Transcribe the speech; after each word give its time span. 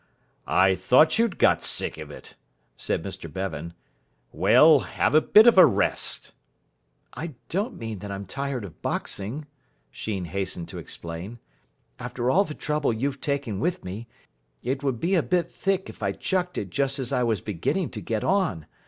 "I 0.47 0.73
thought 0.73 1.19
you'd 1.19 1.37
got 1.37 1.63
sick 1.63 1.99
of 1.99 2.09
it," 2.09 2.33
said 2.75 3.03
Mr 3.03 3.31
Bevan. 3.31 3.75
"Well, 4.31 4.79
have 4.79 5.13
a 5.13 5.21
bit 5.21 5.45
of 5.45 5.59
a 5.59 5.65
rest." 5.67 6.31
"I 7.13 7.35
don't 7.49 7.77
mean 7.77 7.99
that 7.99 8.09
I'm 8.11 8.25
tired 8.25 8.65
of 8.65 8.81
boxing," 8.81 9.45
Sheen 9.91 10.25
hastened 10.25 10.69
to 10.69 10.79
explain. 10.79 11.37
"After 11.99 12.31
all 12.31 12.45
the 12.45 12.55
trouble 12.55 12.91
you've 12.91 13.21
taken 13.21 13.59
with 13.59 13.85
me, 13.85 14.07
it 14.63 14.81
would 14.81 14.99
be 14.99 15.13
a 15.13 15.21
bit 15.21 15.51
thick 15.51 15.87
if 15.87 16.01
I 16.01 16.13
chucked 16.13 16.57
it 16.57 16.71
just 16.71 16.97
as 16.97 17.13
I 17.13 17.21
was 17.21 17.39
beginning 17.39 17.91
to 17.91 18.01
get 18.01 18.23
on. 18.23 18.65